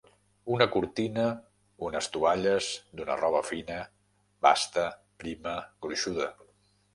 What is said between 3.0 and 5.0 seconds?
d'una roba fina, basta,